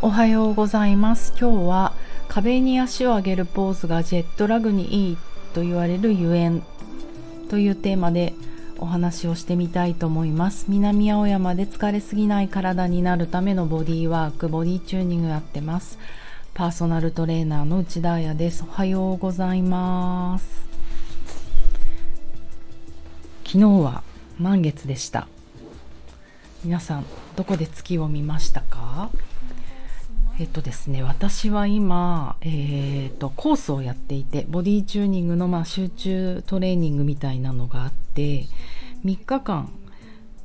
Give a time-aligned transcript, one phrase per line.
[0.00, 1.34] おはようございます。
[1.40, 1.92] 今日は
[2.28, 5.18] 壁に足を上げるポーズがジェットラグにいい
[5.54, 6.62] と言われるゆえん。
[7.48, 8.32] というテーマで
[8.78, 10.66] お話をしてみたいと思います。
[10.68, 15.98] 南青山で疲れすぎない体になるためのボディワークボディチューニングやってます。
[16.54, 18.64] パーソナルトレーナーの内田彩です。
[18.68, 20.46] おはようございます。
[23.44, 24.04] 昨日は
[24.38, 25.26] 満月でした。
[26.62, 29.10] 皆さんどこで月を見ましたか？
[30.40, 38.46] えっとですね、私は今、えーと、コースをやっていてボディチューニングの、まあ、集中トレーニングみたいなのがあって
[39.04, 39.72] 3日間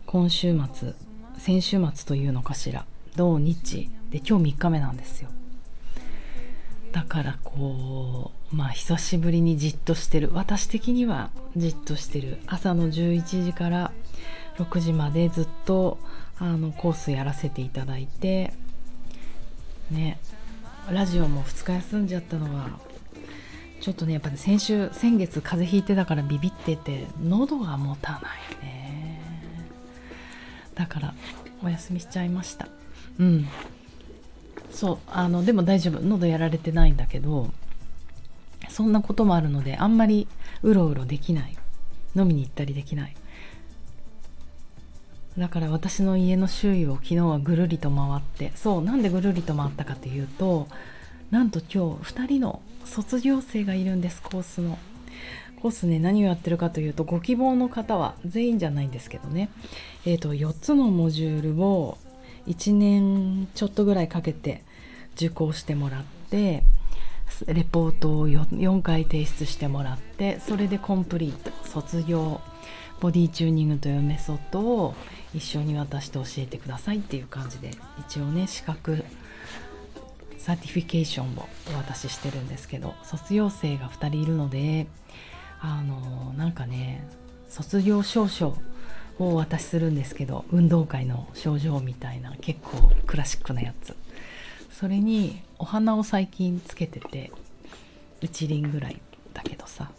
[0.08, 0.94] 今週末
[1.38, 2.86] 先週末というのかしら
[3.16, 5.30] 土日で今日3日目なんですよ。
[6.92, 10.32] だからこうまあ久しぶりにじっとしてる。
[10.34, 12.40] 私的にはじっとしてる。
[12.48, 13.92] 朝の11時から
[14.58, 16.00] 6時までずっと
[16.40, 18.54] あのコースやらせていただいて
[19.94, 20.20] ね
[20.92, 22.80] ラジオも2日休んじゃったのは
[23.80, 28.22] ちょっとねやっぱり先週先月風邪ひいてたからビビってて喉が持たない
[28.66, 29.22] ね。
[30.74, 31.14] だから
[31.64, 32.68] お休みしちゃいました。
[33.20, 33.48] うん。
[34.72, 36.02] そうあのでも大丈夫。
[36.02, 37.52] 喉やられてないんだけど
[38.70, 40.28] そんなこともあるのであんまり
[40.62, 41.56] うろうろできない。
[42.16, 43.16] 飲みに行ったりできない。
[45.38, 50.68] だから私の家の周囲を昨日はぐるりと回ってそうなんでぐるりと回ったかというと
[51.32, 54.78] なんと今日2人の卒業生がいるんですコースの。
[55.62, 59.50] コースね何をやってるかというとご希望の方は全員じゃないんですけどね。
[60.06, 61.98] えーと、4つのモジュールを
[62.48, 64.62] 1年ちょっとぐらいかけて
[65.16, 66.64] 受講してもらって
[67.48, 72.42] レポートを 4, 4回提出してもらってそれでコンプリート卒業。
[73.04, 74.96] ボディチューニングというメソッドを
[75.36, 79.04] 一緒に私と教えてくださいっていう感じで一応ね資格
[80.38, 84.88] certification をお渡ししてるんですけど卒業生が2人いるので
[85.60, 87.06] あのなんかね
[87.50, 88.56] 卒業証書
[89.20, 93.98] をお渡しするんですけど運動会の賞状みたいな結構クラシックなやつ。
[94.72, 97.34] それにお花を最近つけてて
[98.22, 99.02] 1輪ぐらい
[99.34, 99.92] だけどさ。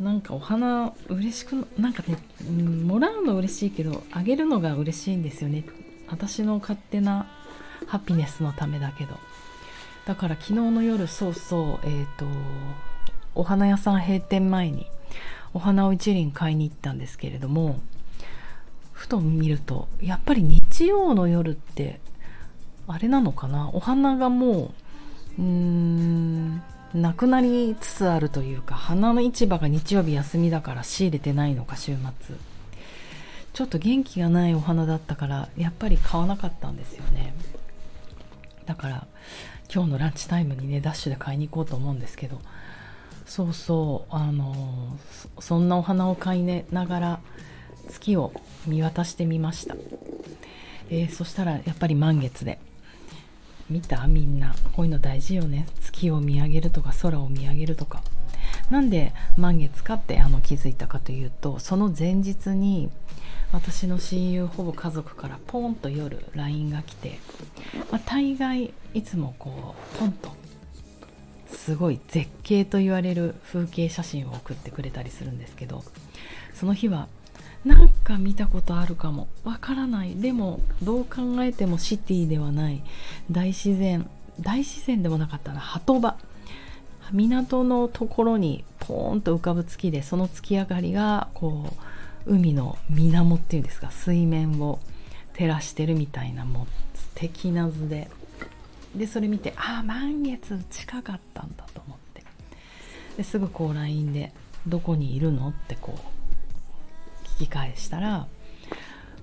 [0.00, 2.16] なんかお花嬉しくなんかね、
[2.48, 5.64] うん、もらうの嬉しいけどあげるのが嬉しいんですよね。
[6.08, 7.26] 私の勝手な
[7.86, 9.18] ハピネスのためだけど。
[10.06, 12.24] だから昨日の夜そうそうえっ、ー、と
[13.34, 14.86] お花屋さん閉店前に
[15.52, 17.80] お花を一輪買いに行ったんですけれども
[18.92, 22.00] ふと見るとやっぱり日曜の夜って
[22.88, 23.70] あれなのかな？
[23.72, 24.72] お花がも
[25.38, 26.62] ううーん
[26.94, 32.36] なくなりつつあるというか花の市場が日曜日休みだから仕入れてないのか週末。
[33.52, 37.34] ちょっと元気がないお花だったからやっぱり買わなかったんですよね。
[38.66, 39.06] だから
[39.72, 42.40] 今日のランチタイムにねダッシュで買いに行こうと思うんですけど
[43.26, 44.96] そうそうあの
[45.38, 47.20] そんなお花を買い、ね、ながら
[47.88, 48.32] 月を
[48.66, 49.76] 見渡してみました、
[50.88, 52.58] えー、そしたらやっぱり満月で
[53.70, 55.66] 見たみんなこういうの大事よね。
[55.80, 58.02] 月を見上げるとか空を見上げるとか。
[58.68, 62.90] なんで満月かってあの気づいたかというとその前日に
[63.52, 67.18] 私の親友ほぼ家族からポンと夜 LINE が来て、
[67.90, 70.30] まあ、大概いつもこうポンと
[71.48, 75.82] すごい絶景と言われる風景写真を送ってくれたりするんですけど
[76.54, 77.08] その日は
[77.64, 79.28] なんか見たことあるかも。
[79.44, 80.16] わからない。
[80.16, 82.82] でもどう考えてもシティではない。
[83.30, 84.08] 大自然。
[84.40, 85.60] 大自然でもなかったな。
[85.60, 86.16] 鳩場。
[87.12, 91.74] 港のところにポーンと浮かぶ月でその月明かりがこ
[92.26, 93.90] う海の水面っていうんですか。
[93.90, 94.78] 水面を
[95.34, 98.10] 照らしてるみたいなもう素敵な図で。
[98.94, 102.24] でそれ見てああ満月近かったんだと思って。
[103.16, 104.32] ですぐこう LINE で
[104.66, 106.19] 「どこにいるの?」ってこう
[107.46, 108.26] き返したら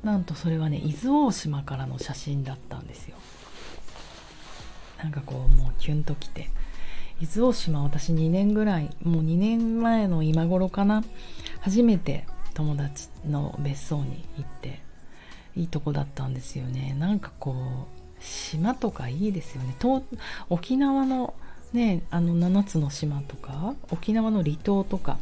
[0.04, 3.18] なんとそれはね伊豆大島からの写真だったんですよ。
[5.02, 6.50] なんかこうもうキュンときて。
[7.20, 11.04] 伊豆大島私2年ぐらいもう2年前の今頃かな。
[11.62, 14.82] 初めて友達の別荘に行って
[15.56, 16.96] いいとこだったんですよね。
[17.00, 19.76] なんかこう島とかいいですよね。
[20.50, 21.34] 沖縄の
[21.74, 25.18] ねあの7つの島とか沖縄の離島とか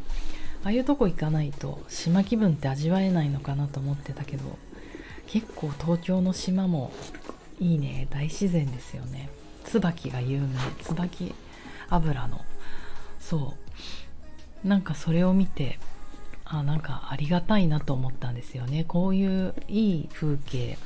[0.66, 4.58] ああいうとこ行かないと島気分って味わえないのかなと思ってたけど
[5.28, 6.92] 結構東京の島も
[7.60, 8.08] いいね。
[8.10, 9.30] 大自然ですよね。
[9.64, 10.48] 椿が有名。
[10.82, 11.34] 椿
[11.90, 12.42] 油の。
[13.20, 13.56] そ
[14.64, 14.68] う。
[14.68, 15.80] なんかそれを見て
[16.44, 18.86] あなんかありがたいなと思ったんですよね。
[18.88, 20.78] こういういい風景。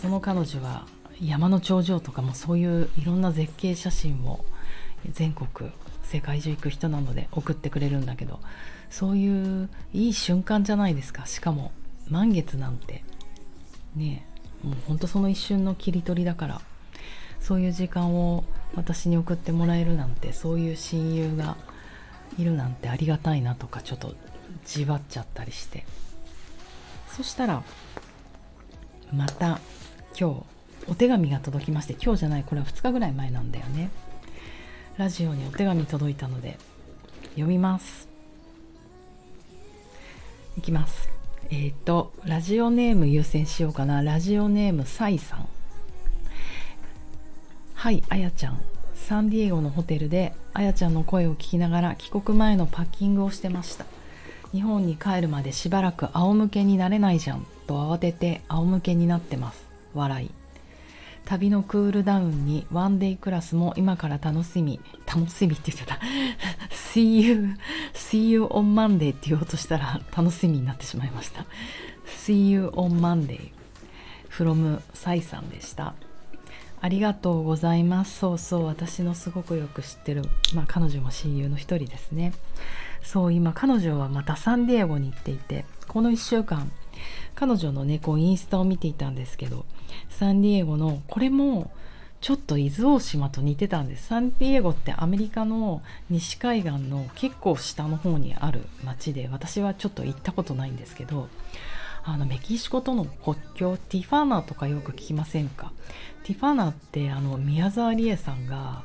[0.00, 0.86] その彼女は
[1.20, 4.44] 山の頂上とかもそういういろんな絶景写真を
[5.12, 5.70] 全国
[6.06, 8.40] 世界中行く人なので送ってくれるんだけど
[8.90, 11.26] そういういい瞬間じゃないですか。
[11.26, 11.72] しかも
[12.08, 13.02] 満月なんて。
[13.96, 14.26] ね
[14.62, 16.60] もうほんとその一瞬の切り取りだから。
[17.40, 18.44] そういう時間を
[18.74, 21.56] 私に送ってもらえるなんてそういう親友が
[22.38, 24.16] いるなんてありがたいなとかちょっと
[24.64, 25.86] じわっちゃったりして。
[27.16, 27.62] そしたら
[29.12, 29.60] また
[30.18, 30.42] 今日
[30.88, 33.90] お手紙が届きまして今日じゃないこれは2日ぐらい前なんだよね。
[34.98, 36.56] ラジオにお手紙届いたので
[37.30, 38.08] 読みます。
[40.56, 41.10] いきます。
[41.50, 44.02] えっ、ー、とラジオネーム優先しようかな。
[44.02, 45.48] ラジオネームサイさん。
[47.74, 48.60] はいあやちゃん。
[48.94, 53.84] サンディエゴのホテルであやちゃんの声を聞きながら帰国前のパッキングをしてました。
[54.52, 57.46] 日本に帰るまでしばらく仰向けになれないじゃん。
[57.66, 59.66] と慌てて仰向けになってます。
[59.92, 60.45] 笑い。
[61.26, 65.98] 旅のクールダウンにワンデイクラスも今から楽しみ楽しみって言ってた。
[66.70, 67.56] See you
[67.92, 71.44] See you on Monday って言おうとしたら楽しみになってしまいました。
[72.06, 73.50] See you on Monday
[74.30, 75.94] from サイさんでした。
[76.80, 78.18] ありがとうございます。
[78.18, 80.22] そうそう私のすごくよく知ってる
[80.54, 82.32] まあ彼女も親友の一人ですね。
[83.06, 86.72] そう今彼女はまたサンディエゴに行っていてこの1週間
[87.36, 89.64] 彼女のねこうインスタを見ていたんですけど
[90.10, 91.70] サンディエゴのこれも
[92.20, 94.06] ちょっと伊豆大島と似てたんです。
[94.06, 101.28] サンディエゴってアメリカの西海岸の結構下の方にある町で私はちょっと行ったことないんですけど
[102.02, 105.70] あのメキシコとの国境ティファーナとかよく聞きませんか？
[106.24, 108.82] ティファナってあの宮沢りえさんが、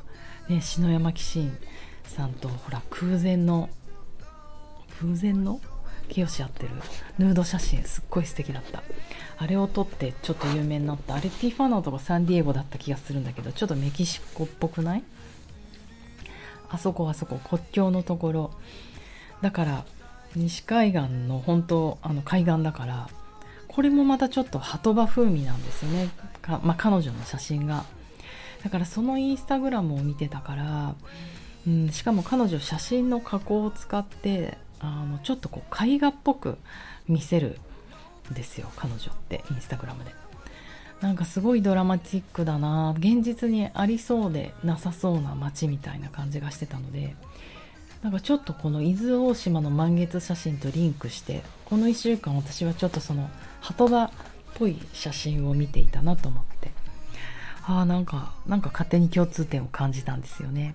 [0.48, 1.56] ね、篠山紀信
[2.04, 3.70] さんとほら空前の
[5.02, 5.60] 空前の
[6.08, 6.70] 清し合ってる
[7.18, 8.82] ヌード写真すっごい素敵だった。
[9.38, 11.14] あれを撮ってちょっと有名になった。
[11.14, 15.02] あれティファーナとかサンディエゴだった気がするんだけどちょっとメキシコっぽくない？
[16.70, 18.50] あそこあそこ国境のところ。
[19.40, 19.84] だから
[20.36, 23.08] 西海岸の本当あの海岸だから
[23.66, 26.10] これもまたちょっと鳩場風味なんですよね。
[26.62, 27.84] まあ、彼女の写真が。
[28.62, 30.94] だからそのインスタグラムを見てたから、
[31.66, 36.58] うん、しかも彼女写真の加工を使ってあのちょっとこう絵画っぽく
[37.08, 37.58] 見せる
[38.30, 39.42] んですよ彼女って。
[39.50, 40.14] インスタグラムで
[41.00, 42.94] なんかすごいドラマチックだな。
[42.98, 47.16] 現実にありそうでなさそうな街みたいな感じがしてたので。
[48.02, 53.30] なんかちょっとこの伊豆大島の満月写真とリンクしてこの1週間私はちょっとその
[53.60, 54.10] 鳩場っ
[54.54, 56.72] ぽい写真を見ていたなと思って。
[57.64, 60.74] ああなんかなんか勝手に共通点を感じたんですよね。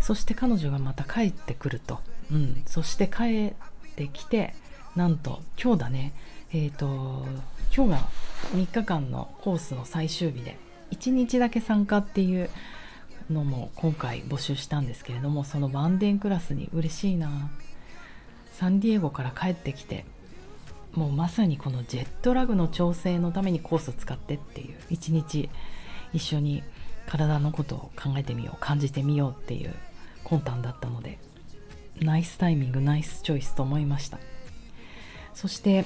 [0.00, 2.00] そして彼女がまた帰ってくると、
[2.32, 4.54] うん、そして帰ってきて
[4.96, 6.12] なんと今日だね。
[6.52, 7.26] えっ、ー、と
[7.74, 8.08] 今日が
[8.54, 10.58] 3日間のコースの最終日で
[10.92, 12.50] 1日だけ参加っていう
[13.30, 17.50] のも今回募集したんですけれどもそのバンデンクラスに嬉しいな。
[18.52, 20.04] サンディエゴから帰ってきて
[20.92, 25.48] もうまさにこのジェットラグの調整のためにコースを使ってっていう一日
[26.12, 26.62] 一緒に
[27.06, 29.74] 体のことを考えてみよう感じてみようっていう
[30.24, 31.18] 魂胆だったので
[31.98, 34.18] ナイスタイミングナイスチョイスと思いました。
[35.34, 35.84] そして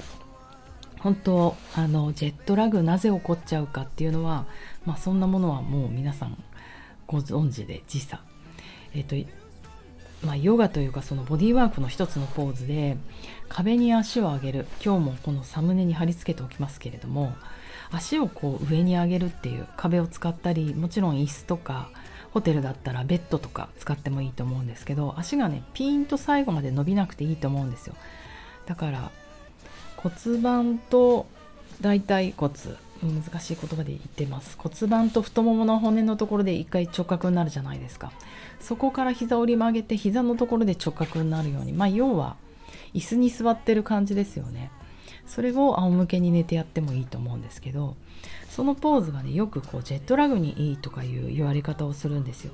[1.00, 4.46] 本当あのジェットラグなぜ起こっちゃうかっていうのは、
[4.86, 6.42] まあ、そんなものはもう皆さん
[7.06, 8.20] ご存知で時差。
[8.94, 9.16] えっ、と
[10.24, 12.96] まあ、ヨガというかそのボディーワークの一つのポーズで
[13.48, 14.66] 壁に足を上げる。
[14.82, 17.34] 今日もこのサムネに貼り付けておきますけれども
[17.90, 21.90] 足をこう上に上げるっていう壁を使ったりもちろん椅子とか
[22.34, 27.94] ホテルだったらベッドとか使ってもいいと思うんですけど足がねピーンと最後まで伸びなくていいと思うんですよ。
[28.66, 29.10] だから
[29.96, 31.26] 骨盤と
[31.80, 32.52] 大腿骨
[33.02, 34.56] 難しい言葉で言ってます。
[34.58, 38.12] 骨盤と太ももの骨のところで一回直角になるじゃないですか。
[38.60, 41.72] そこから膝折り曲げて膝のところで直角になるように。
[41.72, 42.36] まあ要は
[42.94, 44.70] 椅子に座ってる感じですよね。
[45.26, 47.96] それを仰向けに寝てやってもいいと思うんですけど
[48.54, 52.52] そのポーズがねよくこうジェットラグにいいとかいう言われ方をするんですよ。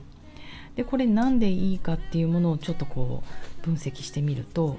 [0.74, 3.22] でこれ何でいいかっていうものをちょっとこ
[3.62, 4.78] う分析してみると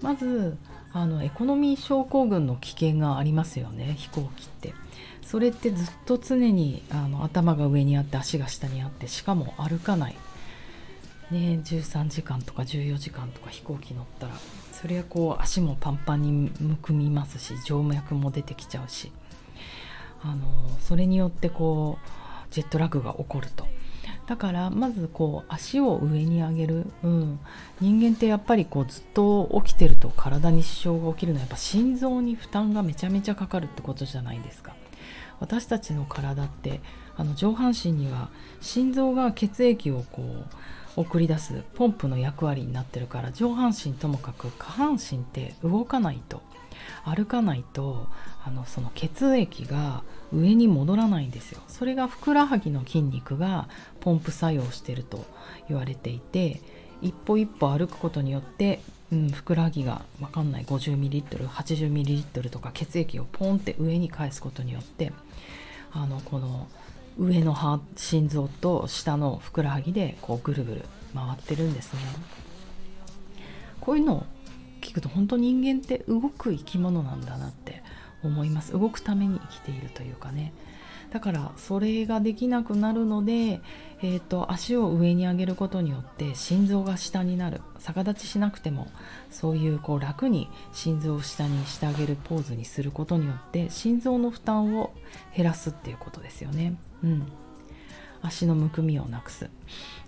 [0.00, 0.56] まず
[0.94, 4.72] あのエコノミー症候群の危険がありますよね飛行機って。
[5.22, 10.16] それってずっと常にあの頭が上にあって足が下にあってしかも歩かない。
[11.30, 14.34] ね、13時間とか14時間とか飛行機乗ったら
[14.72, 19.12] それはこう足もパンパンにむくみますし静脈も出てきちゃうし。
[20.24, 20.46] あの
[20.80, 23.66] それによってこうジェットラグが起こると。
[24.26, 27.38] だからまずこう足を上に上げる、うん、
[27.80, 34.74] 人間ってやっぱりこうずっと起きてると体に支障が起きるのはやっぱ心臓に負担がめちゃめちゃかかるってことじゃないですか。
[35.40, 36.80] 私たちの体って
[37.16, 40.22] あの上半身には心臓が血液をこ
[40.96, 46.40] う送り出すポンプの役割になってるから上半身ともかく下半身って動かないと。
[47.04, 48.08] 歩かないと
[48.44, 51.60] あのその血液が上に戻らないんですよ。
[51.68, 53.68] それがふくらはぎの筋肉が
[54.00, 55.24] ポンプ作用してると
[55.68, 56.60] 言われていて
[57.02, 58.80] 一歩一歩歩くことによって、
[59.12, 65.12] うん、ふくらはぎが分かんない 50ml80ml とか血液をポンって上に返すことによって
[65.92, 66.66] あのこの
[67.18, 70.84] 上の歯心臓と下のふくらはぎでこうぐるぐる
[71.14, 72.00] 回ってるんですね。
[73.80, 74.26] こういうの
[74.84, 77.82] 聞くと本当人間って動く生き物なんだなって
[78.22, 78.72] 思います。
[78.72, 80.52] 動くために生きているというかね。
[81.10, 83.60] だからそれができなくなるので、
[84.02, 87.60] えーと、足を上に上げることによって心臓が下になる。
[87.78, 88.88] 逆立ちしなくても
[89.30, 94.92] そういうこう楽に心臓を下にしてあげるポーズにすることによって心臓の負担を
[95.36, 96.76] 減らすっていうことですよね。
[97.02, 97.26] うん。
[98.24, 99.50] 足のむくみをなくす。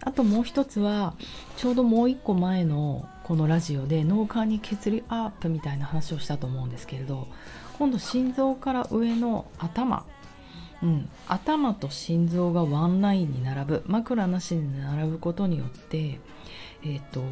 [0.00, 1.14] あともう一つは
[1.56, 7.28] ちょうどもう一個前のこのラジオで脳幹に血流アップみたいな話をしたと思うんですけれど
[7.78, 10.04] 今度心臓から上の頭。
[10.82, 13.82] うん、頭と心臓がワンラインに並ぶ。
[13.86, 16.20] 枕なしで並ぶことによって、
[16.82, 17.22] えーと、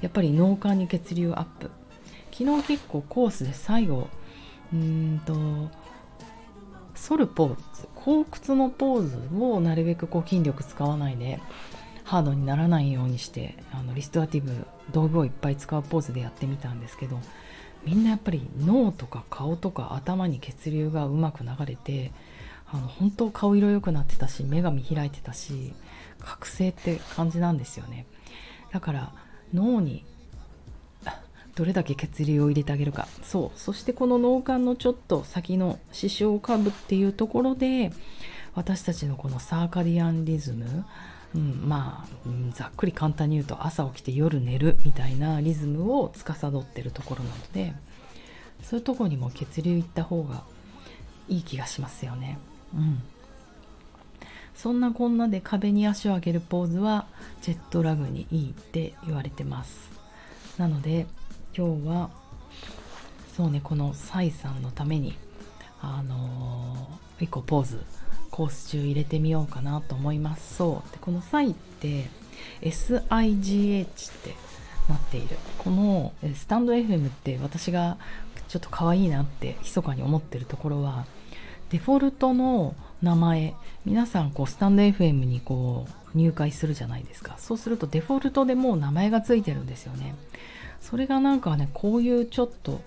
[0.00, 1.70] やっぱり脳幹に血流アップ。
[2.32, 4.08] 昨日結構コースで最後
[4.72, 5.34] うんと
[6.94, 11.40] 反るポーズ後屈のポーズをなるべくこう筋力使わないで
[12.04, 17.18] ハードにならないようにしてあのリストアティブ道具をいっぱい使うポーズでやってみたんですけど
[17.84, 22.12] みんなやっぱり脳とか顔とか頭に血流がうまく流れて
[22.66, 25.72] あの本当顔色良くなってたし目が見開いてたし
[26.20, 28.06] 覚醒って感じなんですよね。
[28.72, 29.12] だから
[29.52, 30.04] 脳に
[31.54, 33.06] どれだけ血流を入れてあげるか。
[33.22, 33.58] そう。
[33.58, 37.92] そしてこの脳幹のちょっと先の視床下部っていうところで
[38.54, 40.84] 私たちのこのサーカディアンリズム、
[41.34, 47.74] うん、まあ、うん、ざっくり簡単に言うと朝起きて夜寝るみたいなリズムを司ってるところなので
[48.62, 50.44] そういうとこにも血流いった方が
[51.28, 52.38] いい気がしますよね。
[52.74, 53.02] うん、
[54.54, 57.06] そんなこんなで壁に足を上げるポーズは
[57.42, 59.90] ジェットラグにいいって言われてます。
[60.58, 61.06] なので
[61.56, 62.10] 今日は
[63.36, 65.14] そうねこのサイさんのために
[65.80, 67.80] あのー、1個ポーズ
[68.30, 70.56] コース中入れてみようかなと思います。
[70.56, 70.92] そう。
[70.92, 72.08] でこのサイって
[72.62, 74.34] SIGH って
[74.88, 75.36] なっている。
[75.58, 77.96] このスタンド FM って私が
[78.48, 81.06] ちょっと可愛いなって密かに思ってるところは
[81.70, 87.36] デフォルトの名前皆さんこうスタンド FM にこう入会するじゃないですか。
[87.38, 90.16] そうするとデフォルトでもう名前がついてるんですよね。
[90.84, 92.82] それがなんかねこういうちょっと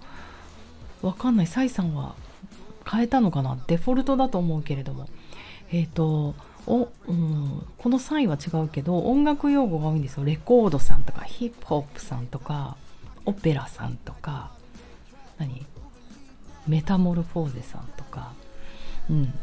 [1.02, 2.14] わかんないサイさんは
[2.90, 3.58] 変えたのかな？
[3.66, 5.08] デフォルトだと思うけれども。
[5.72, 6.36] えっ、ー、と
[6.68, 10.26] お、うん、このサイは違うけど音楽用語が多いんですよ。
[10.26, 12.78] レコードさんとかヒップホップさんとか
[13.26, 14.52] オペラさんとか。
[15.40, 15.66] 何？
[16.68, 18.32] メタモルフォーゼさんとか。
[19.10, 19.34] うん。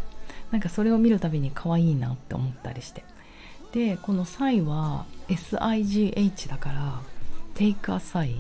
[0.53, 3.05] なんかそれを見るたびに可愛いなって思ったりして。
[3.73, 7.01] でこの「サイ」は SIGH だから
[7.55, 8.37] 「テイクアサイ」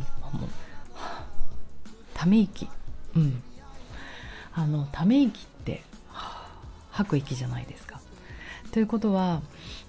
[2.14, 2.68] ため息。
[3.16, 3.42] うん。
[4.54, 5.82] あのため息って、
[6.90, 8.00] 吐く息じゃないですか。
[8.70, 9.40] ということは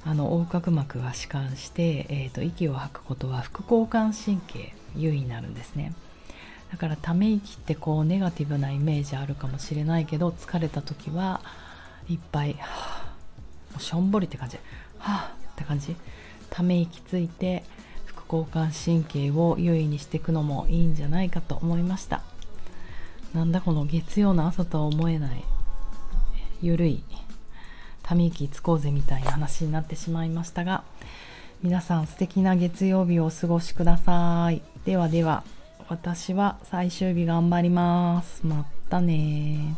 [0.03, 5.94] あの横隔膜が弛緩して、えーと息を吐くことは副交感神経優位になるんですね。
[6.72, 11.41] だからため息ってこうネガティブなイメージあるかもしれないけど疲れた時は
[12.10, 13.05] いっぱい、は
[13.75, 14.58] あ、しょんぼりって感じ。
[14.98, 15.96] はあって感じ。
[16.50, 17.63] ため息ついて
[18.36, 22.22] 交感神経を優位にしていくのもいいんじゃないかと思いました。
[23.34, 25.44] なんだこの月曜の朝とは思えない
[26.62, 27.04] ゆるい
[28.01, 30.84] ため息つこうぜみたいな話になってしまいましたが
[31.62, 34.62] 皆さん素敵な月曜日をお過ごしください。
[34.86, 35.44] ではでは
[35.89, 38.46] 私は最終日頑張ります。
[38.46, 39.75] またね